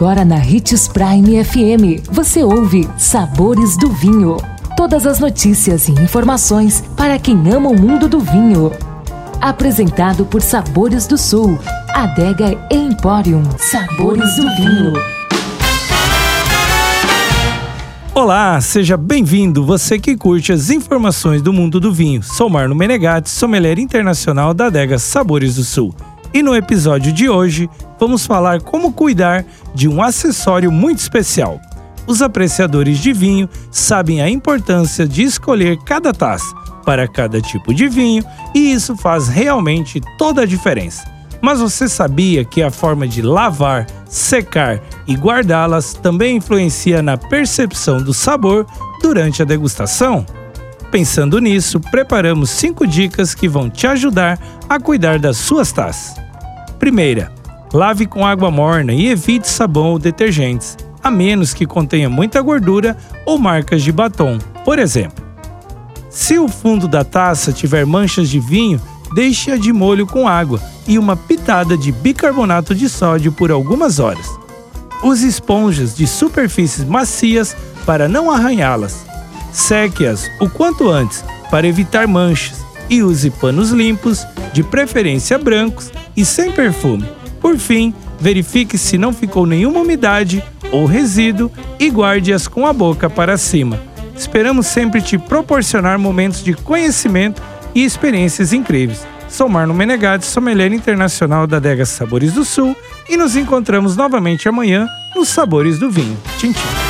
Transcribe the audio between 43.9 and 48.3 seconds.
secar e guardá-las também influencia na percepção do